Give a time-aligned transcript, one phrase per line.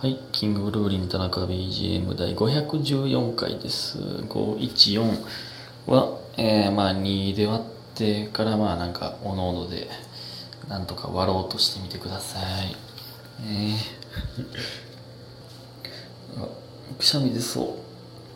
[0.00, 3.98] はい、キングブルーリン田中 BGM 第514回です。
[3.98, 5.02] 514
[5.88, 7.66] は、えー、まあ2で割っ
[7.98, 9.88] てからまあなんかおのおので
[10.70, 12.74] なんとか割ろうとしてみてください。
[13.44, 17.76] えー、 くしゃみ出そ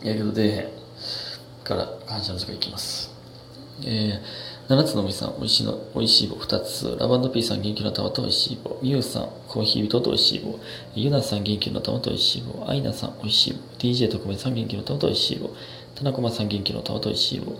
[0.03, 0.07] う。
[0.07, 0.69] やけど出へん。
[1.63, 3.14] から感謝の時間いきます。
[3.83, 6.97] えー、七つのみさん、おいしいの、おいしい棒2つ。
[6.99, 8.79] ラバンドピーさん、元気の玉とおいしい棒。
[8.81, 10.59] ミュウさん、コーヒー人とおいしい棒。
[10.95, 12.65] ユナさん、元気の玉とおいしい棒。
[12.67, 13.59] アイナさん、おいしい棒。
[13.77, 15.49] DJ 特命さん、元気の玉とおいしい棒。
[15.95, 17.53] 田中間さん、元気の玉とおいしい棒。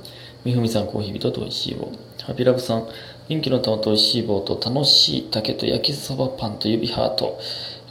[0.44, 1.91] みふみさん、コーヒー人とおいしい棒。
[2.23, 2.88] ハピラブさん、
[3.27, 7.39] 元気の玉とおいしい棒と楽しい竹と焼きそばパンと指ハート。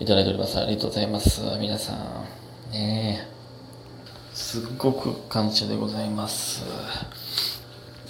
[0.01, 0.59] いただいております。
[0.59, 1.41] ありがとうございます。
[1.61, 1.97] 皆さん。
[2.73, 3.35] ねえ。
[4.35, 6.65] すっごく感謝でございます。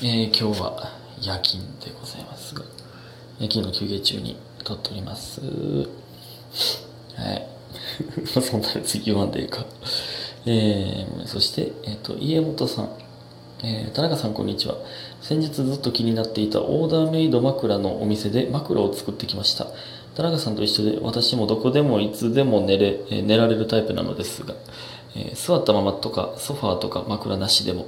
[0.06, 2.62] えー今日は夜勤でございますが、
[3.40, 5.40] 夜勤の休憩中に撮っております。
[5.40, 7.48] はい。
[8.28, 9.64] そんなに次言わんでいいか。
[10.44, 12.90] えーそして、えっ、と、家元さん。
[13.62, 14.74] えー田中さんこんにちは。
[15.22, 19.68] 先日ずっと気になっていたオーダーメイド枕のお店で枕を作ってきました。
[20.16, 24.54] 田中さんと一緒で私もどこでもいつでも寝れ、え寝られるタイプなのですが、
[25.16, 27.86] え座ったままとかソファーとか枕なしでも、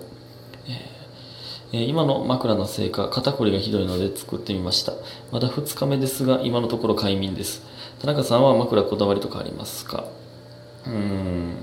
[1.84, 4.92] 今の枕のせいか肩こりがひどいので作ってみました。
[5.30, 7.62] まだ2日目ですが今のところ快眠です。
[8.00, 10.04] 田中さんは枕こだわりとかありますか？
[10.86, 11.56] うん。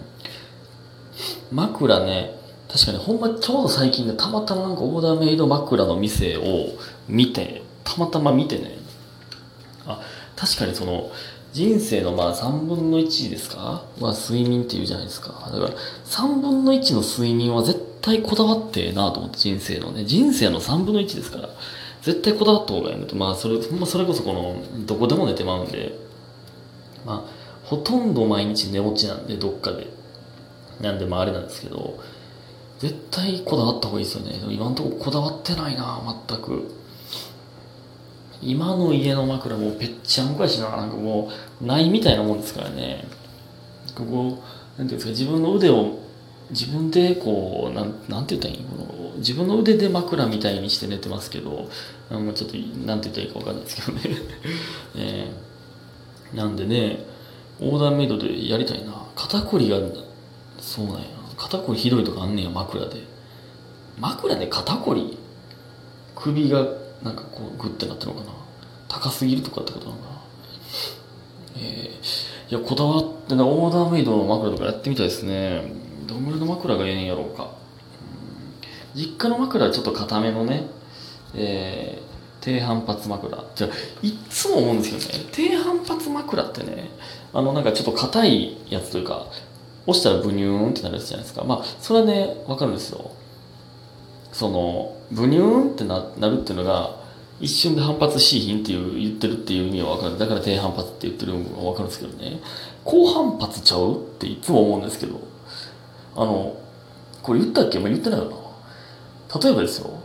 [1.51, 2.35] 枕ね
[2.67, 6.69] 確かにほんまちょうど最近ねたまたまなんかオーダーメイド枕の店を
[7.07, 8.77] 見てたまたま見てね。
[9.85, 10.01] あ
[10.35, 11.11] 確かにその
[11.53, 13.85] 人生のまあ3分の1ですか？
[13.99, 15.29] まあ睡眠っていうじゃないですか。
[15.51, 15.69] だから
[16.05, 21.49] 3分の1の睡眠は絶対対こだわってえなと思って人生のね人生の3分の1ですから
[22.01, 23.15] 絶対こだわった方がいいのと。
[23.15, 25.97] まあそれほんまそれこそこのどこでも寝てまうんで
[27.05, 29.87] まあほとんど毎日寝落ちなんでどっかで。
[30.81, 31.99] なんでまああれなんですけど
[32.79, 34.33] 絶対こだわった方がいいですよね。
[34.53, 36.71] 今のとここだわってないな全く。
[38.41, 43.05] 今の家の枕もぺっちゃんこやしななんかもうないみたいなもんですからね。
[43.95, 44.43] ここ
[44.77, 45.99] なんていうんですか自分の腕を
[46.51, 49.13] 自分でこうなんなんて言ったらいいの？
[49.17, 51.69] 自分の腕で枕みたいにして寝てますけど
[52.09, 54.01] あのちょっとなんて言ったらいいか分かんないですけどね、
[54.97, 57.05] えーなんでね
[57.61, 59.05] オーダーメイドでやりたいな。
[59.15, 59.77] 肩こりが
[60.59, 61.01] そうなんや。
[61.37, 63.03] 肩こりひどいとかあんねや枕で。
[63.99, 65.17] 枕で肩こり？
[66.15, 66.65] 首が
[67.03, 68.33] なんかこうグッてなってるのかな。
[68.87, 70.13] 高すぎるとかってことなのかな。
[71.57, 75.71] えー、いやこだわってなオーダーメイドの枕とかやってみたいですね。
[76.05, 77.51] どんぐらいの枕がええんやろうか。
[78.95, 80.67] 実家の枕はちょっと硬めのね
[81.35, 83.43] えー低反発枕。
[83.55, 83.69] じゃ
[84.01, 86.89] いっつも思うんですけどね低反発枕ってね
[87.33, 89.27] あのなんかちょっと硬いやつというか
[89.87, 91.45] 押したらブニューンってなるやつじゃないですか。
[91.45, 93.11] まあそれはねわかるんですよ。
[94.33, 97.01] そのブニューンってななるっていうのが
[97.39, 100.19] 一瞬で反発しいひんっていう言ってるっていう意味は分かる。
[100.19, 102.39] だから低反発って言ってるのは分かるんですけどね。
[102.83, 105.32] 高反発ちゃうっていつも思うんですけど。
[106.15, 106.55] あの
[107.21, 109.39] これ言ったっけ、まあ、言ってないよな。
[109.39, 109.99] 例えばですよ。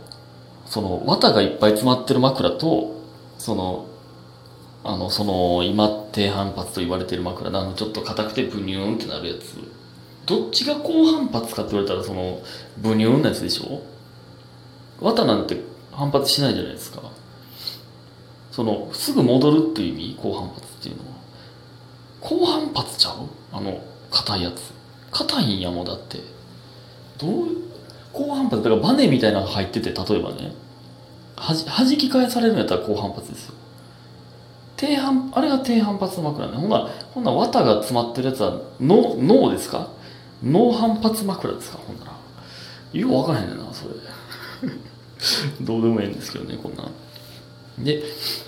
[0.65, 3.01] その綿がいっぱい詰まってる枕と
[3.37, 3.87] その
[4.83, 9.57] あのその今低反発と言われてる枕のちょっと硬くてブニューンってなるやつ。
[10.25, 12.39] どっちが高反発かって言われたらその
[12.77, 13.81] ブニューンなやつでしょ？
[15.01, 15.57] 綿なんて
[15.91, 17.01] 反発しないじゃないですか。
[18.51, 20.17] そのすぐ戻るっていう意味？
[20.21, 21.17] 高反発っていうのは。
[22.21, 23.27] 高反発ちゃう？
[23.51, 23.81] あの
[24.11, 24.71] 硬いやつ。
[25.11, 26.19] 硬いんやもんだって。
[27.17, 27.47] どう
[28.13, 30.53] 高反発だからバネみたいなのが入ってて例えばね。
[31.35, 33.53] はじ弾き返されるんやったら高反発ですよ。
[34.77, 36.57] 低反あれが低反発の枕ね。
[36.57, 39.89] ほんなほんな綿が詰まってるやつは脳脳ですか？
[40.43, 41.77] 脳反発枕ですか？
[41.79, 42.11] ほんなら。
[42.93, 43.93] よく分からへんねんなそれ。
[45.61, 46.83] どうでもいいんですけどねこんな
[47.77, 48.03] で、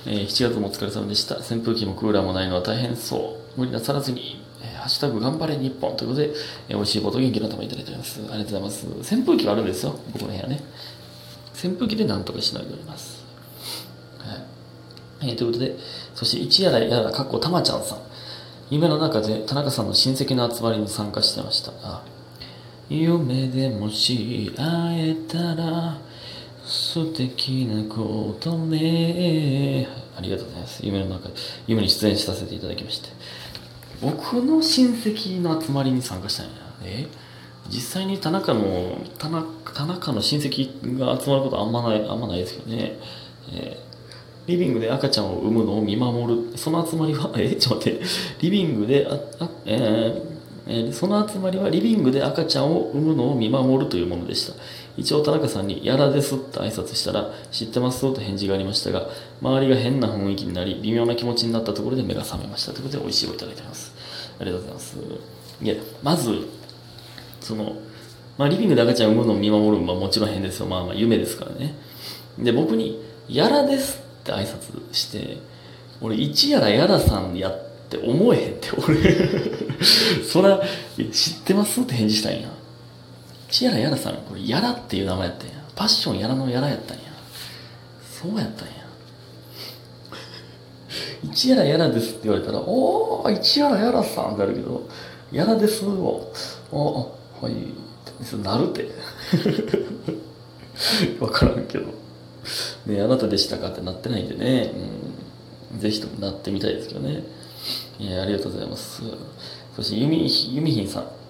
[0.06, 1.38] えー7月もお疲れ様でした。
[1.38, 3.60] 扇風機もクーラーもないのは大変そう。
[3.60, 4.41] 無理なさらずに、
[4.82, 6.32] ハッシュタグ頑張れ日本ということで、
[6.70, 8.20] えー、美味しいこと元気の玉いただいております。
[8.20, 9.16] ありがとうございます。
[9.16, 9.96] 扇風機があるんですよ。
[10.12, 10.60] 僕の部屋ね。
[11.54, 13.24] 扇風機でなんとかしのいでおります。
[14.18, 14.36] は
[15.26, 15.78] い、えーということで
[16.16, 18.00] そして一やらやらかっこたまちゃんさん。
[18.72, 21.74] 夢の中で田中さんの親戚の集まりに参加してました。
[21.84, 22.04] あ
[22.90, 25.98] 夢でもし会えたら
[26.66, 29.88] 素敵なことね。
[30.18, 30.86] ありがとうございます。
[30.86, 31.36] 夢の中で
[31.68, 33.10] 夢に出演させていただきまして。
[34.02, 36.52] 僕の親戚の集まりに参加したんや。
[36.84, 37.08] え？
[37.70, 42.98] 実際に田中の田中田中の親戚が集まることあんまないあんまないですけどね、
[43.54, 43.78] え？
[44.48, 46.58] リビングで赤ちゃんを産むのを見守る。
[46.58, 47.56] その集まりは え？
[47.56, 48.06] ちょっと待って。
[48.42, 49.14] リビングであ
[49.44, 50.32] あえー
[50.68, 54.54] えーその集まりはリビングで赤ちゃんを産むのを見守るというものでした。
[54.98, 59.08] 一応田中さんに「やらです」って挨拶したら「知ってます?」と返事がありましたが
[59.42, 63.94] 周りが変な雰囲気になり微妙な気持ちになったところで目が覚めましたということで美味しいをいただいてます。
[64.40, 64.98] ありがとうございます。
[65.64, 66.48] いやまず
[67.40, 67.76] その、
[68.38, 70.66] まあ、リビングで赤ちゃん産むのを見守るのはもちろん変ですよ。
[70.66, 71.76] まあまあ夢ですからね。
[72.40, 73.00] で僕に
[73.30, 75.38] 「やらです」って挨拶して
[76.02, 77.60] 俺一やらやらさんやっ
[77.90, 78.98] て思えへんって俺。
[80.28, 80.62] そら
[81.12, 82.50] 知ってますって返事したんや。
[83.52, 85.56] 一やらやらさんこれやらっていう名前やったんや。
[85.76, 87.04] パッションやらのやらやったんや。
[88.02, 88.74] そうやったんや。
[91.24, 94.88] 一やらやらですって言われたら「おお一やらやらさん」ってなるけど
[95.32, 96.32] 「やらです」を
[96.72, 97.56] 「おあはい」
[98.42, 98.90] なるって。
[101.20, 101.86] 分からんけど。
[102.86, 104.74] ねあなたでしたかってなってないんでね、
[105.74, 107.24] うん、ぜひともなってみたいですけどね。
[108.00, 109.04] いやありがとうございます。
[109.76, 111.21] そしてゆみゆみひんさん。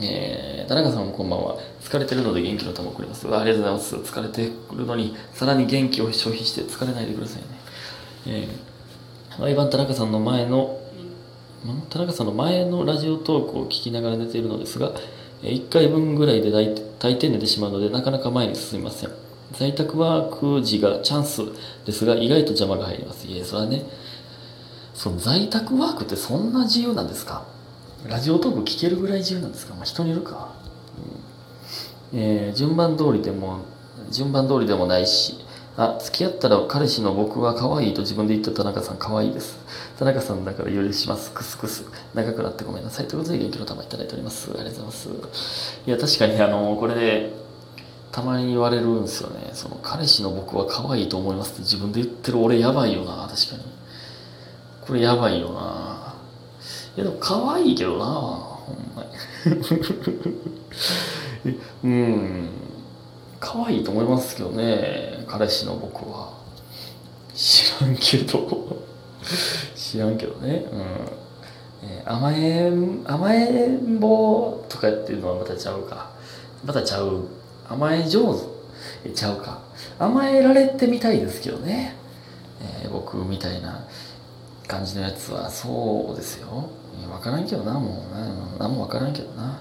[0.00, 1.56] えー、田中さんもこんばんは。
[1.80, 3.26] 疲れてるので元気の玉をくれます。
[3.26, 3.96] ありがとうございます。
[3.96, 7.48] 疲れてくるのにさらに元気を消費して疲れないでくださいね。
[8.26, 10.80] えー、毎晩田中さんの前の
[11.88, 14.92] 田中さんの前のラジオトークを聞きながら寝ているのですが
[15.42, 19.10] 1回分ぐらいで大大抵寝てしまうのでなかなか前に進みません。
[19.52, 21.42] 在宅ワーク時がチャンス
[21.86, 23.26] ですが意外と邪魔が入ります。
[23.26, 23.84] いえそれはね
[24.92, 27.44] その在宅ワークってそんな自由なんですか？
[28.04, 29.74] ラジオトーク聞けるぐらい自由なんですか？
[29.74, 30.54] まあ人によるか、
[32.12, 32.18] うん。
[32.20, 33.60] えー順番通りでも
[34.10, 35.44] 順番通りでもないし
[35.76, 39.58] あ付き合ったら彼氏の僕は可愛いと自分で言った田中さん可愛いです。
[39.98, 41.32] 田中さんだから許します。
[41.32, 41.84] クスクス。
[42.14, 43.08] 長くなってごめんなさい。
[43.08, 44.50] ということで元気の玉いただいております。
[44.52, 45.80] ありがとうございます。
[45.86, 47.32] いや確かにあのこれで
[48.12, 49.50] たまに言われるんですよね。
[49.52, 53.28] その彼氏の僕は可愛いと思いますって自分で言ってる俺やばいよな。
[53.28, 53.64] 確かに。
[54.86, 55.85] これやばいよな。
[56.96, 59.08] いやでも可愛いけどなほんまに。
[61.84, 62.48] うん。
[63.38, 66.32] 可愛いと思いますけどね彼氏の僕は。
[67.34, 68.78] 知らんけど。
[69.76, 70.66] 知らんけどね。
[70.72, 72.12] うん。
[72.12, 76.10] 甘えん甘えん坊とかっていうのはまたちゃうか。
[76.64, 77.24] またちゃう。
[77.68, 78.40] 甘え上手。
[79.04, 79.60] えちゃうか。
[79.98, 81.94] 甘えられてみたいですけどね、
[82.82, 83.84] えー僕みたいな
[84.66, 86.70] 感じのやつはそうですよ。
[87.16, 88.26] 分からんけどなもうな。
[88.58, 89.60] 何も分からんけどな。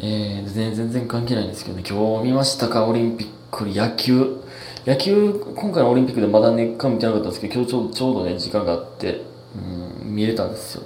[0.00, 1.84] えー、全然関係ないんですけどね。
[1.88, 4.40] 今日見ましたかオリンピック野球。
[4.86, 9.22] 野球今回のオリンピックでまだねか見てなかったんですけど今日ちょうちょうどね時間があって
[9.54, 10.82] うん見れたんですよ。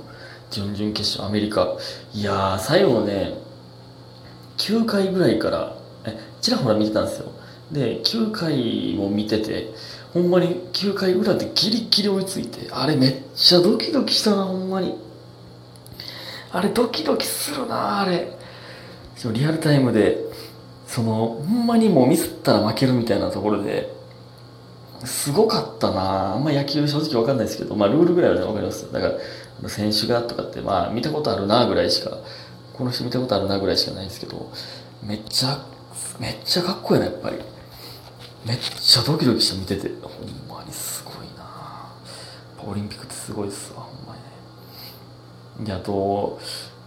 [0.51, 1.77] 準々決勝アメリカ。
[2.13, 3.35] いやー最後ね
[4.59, 7.33] 9回ぐらいからえちらほら見てたんですよ。
[7.73, 9.71] で9回も見てて
[10.13, 14.95] ほんまに9回裏でギリギリ追いついてあれめっちゃドキドキしたなほんまに。
[16.55, 18.33] あれドキドキするなあれ。
[19.33, 20.19] リアルタイムで
[20.87, 23.91] そのほんまにもうミスったら負けるみたいなところで
[25.05, 26.35] すごかったな。
[26.35, 29.12] あんま野球正直わかんないですけどまあルールぐらいはねわかりますだか
[29.62, 32.19] ら選手がとかってまあ見たことあるなぐらいしか
[32.73, 34.53] この人見たことあるなぐらいしかないですけど
[35.03, 35.67] めっちゃ
[36.21, 37.39] めっちゃかっこいいなやっぱり。
[38.47, 39.89] めっちゃドキドキして見てて。
[40.03, 41.93] ほんまにすごいな。
[42.65, 43.89] オリンピックってすごいっすわ。
[45.61, 46.41] であと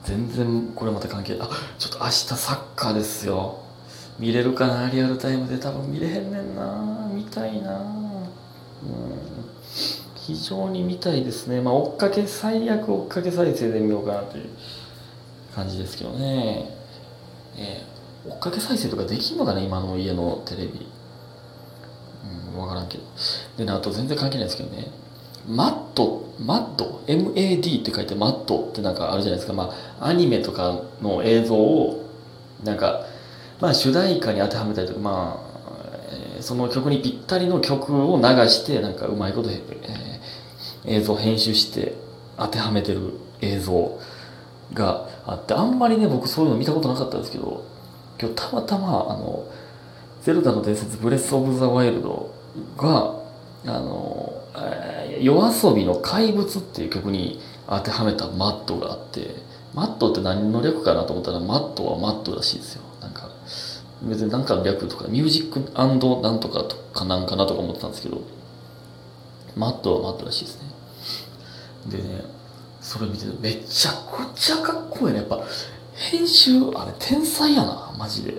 [0.04, 1.50] 全然これまた関係あ
[1.80, 3.64] ちょっと明日サッカーですよ。
[4.20, 4.90] 見れるかな？
[4.90, 5.60] リアルタイムで。
[5.60, 7.10] 多分見れへんねんな。
[7.14, 7.80] 見たいな。
[7.80, 7.84] うん。
[10.16, 11.62] 非常に見たいですね。
[11.62, 14.50] まあ追っかけ最悪追っかけ再生で見ようかなという
[15.56, 16.76] 感じですけどね。
[17.58, 17.86] え
[18.26, 19.62] え追っかけ再生とかできんのかな？
[19.62, 20.88] 今の家のテレビ。
[22.26, 23.04] うん分からんけど。
[23.58, 24.88] でねあと全然関係ないですけどね。
[25.48, 29.54] マットマット？MAD って書いてマットってなんかあるじゃないですか。
[29.54, 32.06] まあアニメとかの映像を
[32.64, 33.06] なんか
[33.60, 35.42] まあ主題歌に当てはめたりとかま
[36.40, 40.08] あその曲にぴったりの曲を流してなんかうまいこと、えー
[40.88, 41.94] 映像編集して
[42.38, 43.12] 当てはめてる
[43.42, 44.00] 映像
[44.74, 47.66] があってあんまりね僕そういうの見たことなかったんですけど
[48.20, 49.46] 今日たまたまあの
[50.24, 52.34] 「ゼルダの伝説ブレス・オブ・ザ・ワイルド」
[52.78, 53.18] が
[53.66, 54.37] あの、
[55.18, 59.36] えー夜遊びの怪物っていう曲に当てはめたマットがあって
[59.74, 62.84] マットって何の略かなと思ったらマットはマットらしいですよ。
[63.02, 63.30] なんか
[64.04, 68.22] 別に何かの略とかミュージックなんとかとかなんかなとか思ってたんですけど
[69.56, 70.70] マットはマットらしいですね。
[71.88, 72.22] でね
[72.82, 75.20] それ見てめちゃくちゃかっこいいね。
[75.20, 75.42] やっぱ
[75.94, 78.36] 編集あれ天才やなマジで。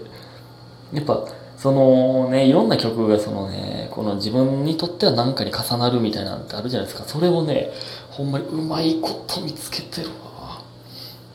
[0.92, 1.24] やっぱ
[1.58, 7.06] そのねいろんな曲がそのねこの自分にとっては何かに重なるみたいなんてあるじゃないですか。
[7.06, 7.70] それをね
[8.10, 10.62] ほんまにうまいこと見つけてるわ。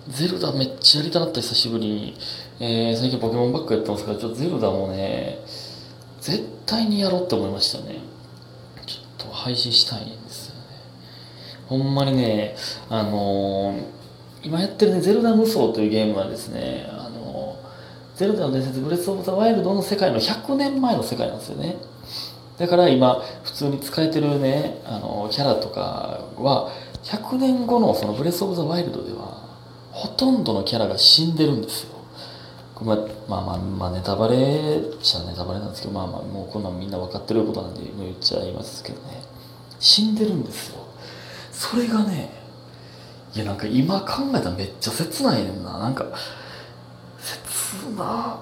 [0.08, 2.18] ゼルダめっちゃやりたなった久しぶりに、
[2.60, 5.40] えー、最近ポケモンばっかやってますからちょっとゼルダもね
[6.22, 8.00] 絶対にやろうって思いましたね。
[8.86, 10.62] ちょっと配信したいんですよね。
[11.68, 12.56] ほんまにね
[12.90, 13.84] あのー、
[14.44, 17.23] 今やってるねゼルダ無双というゲームはですねあの、
[18.24, 21.76] ゼルダの伝説ブレス・オブ・ザ・ワイルドの世界の100年前の世界なんですよね。
[22.58, 26.72] だから今普通に使えてるねあのキャラとかは
[27.04, 29.44] 100年後のそのブレス・オブ・ザ・ワイルドでは
[29.92, 31.94] ほとんどのキャラが死んでるんですよ。
[32.82, 32.96] まあ
[33.28, 39.22] まあまあ、まあ、ネタバレじゃネタバレなんですけどまあまあもうこんなんみんな分かってることなんで言っちゃいますけどね。
[39.80, 40.86] 死んでるんですよ。
[41.52, 42.30] それがね
[43.36, 45.78] いやなんか今考えたらめっちゃ切ないねんな。
[45.78, 46.06] なんか
[47.82, 48.40] 切な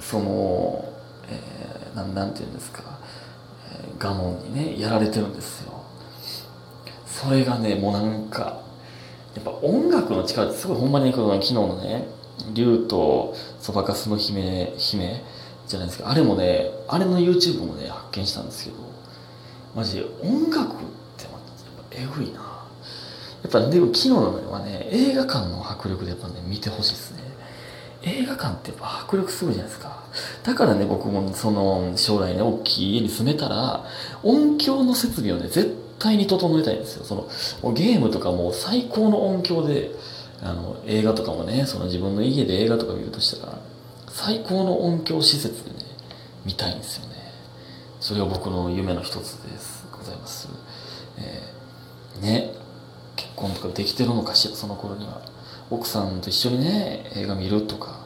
[0.00, 0.92] その、
[1.28, 2.96] えー、なんなんて言うんですか。
[3.98, 5.82] ガノンにねやられてるんですよ。
[7.06, 8.60] それがねもうなんか
[9.34, 12.08] やっぱ音楽の力ってすごいほんまにこの昨日のね
[12.52, 15.22] 竜とそばかすの姫姫
[15.66, 18.76] じゃないですかあれもねあれの YouTube もね発見したんですけど
[19.74, 20.76] マジで音楽っ
[21.16, 21.32] てやっ
[21.90, 22.40] ぱえぐいな。
[23.42, 27.25] やっぱでも昨日のはね映画館の迫力でやっぱね見てほしいですね。
[28.02, 30.04] 映画館ってやっぱ迫力すごいじゃないですか。
[30.44, 33.84] だからね僕もその将来ね大きい家に住めたら
[34.22, 37.04] 音響の設備をね絶対に整えたいんですよ。
[37.04, 37.14] そ
[37.62, 39.90] のゲームとかも最高の音響で
[40.42, 43.58] あの映画とかもねその自分の家で映画とか見るとしたら
[44.08, 45.76] 最高の音響施設でね
[46.44, 47.16] 見たいんですよね。
[48.00, 50.48] それが僕の夢の一つですございます、
[51.18, 52.52] えー、ね
[53.16, 55.22] 結婚とかできてるのかしらその頃には。
[55.70, 58.00] 奥さんと一緒にね映画見るとか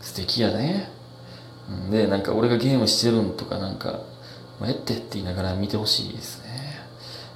[0.00, 0.90] 素敵やね。
[1.90, 4.00] でなんか俺がゲームしてるんとかなんか
[4.60, 6.46] 「まあ、えって」って言いながら見てほしいですね。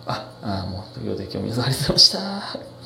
[0.07, 2.80] ああもうということで今日皆さんありがとうございました。